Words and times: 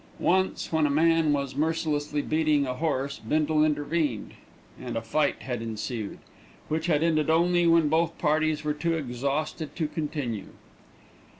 Once 0.17 0.71
when 0.71 0.87
a 0.87 0.89
man 0.89 1.31
was 1.31 1.55
mercilessly 1.55 2.23
beating 2.23 2.65
a 2.65 2.73
horse 2.73 3.19
Bindle 3.19 3.63
intervened, 3.63 4.31
and 4.81 4.97
a 4.97 5.01
fight 5.03 5.43
had 5.43 5.61
ensued, 5.61 6.17
which 6.69 6.87
had 6.87 7.03
ended 7.03 7.29
only 7.29 7.67
when 7.67 7.87
both 7.87 8.17
parties 8.17 8.63
were 8.63 8.73
too 8.73 8.95
exhausted 8.95 9.75
to 9.75 9.87
continue. 9.87 10.53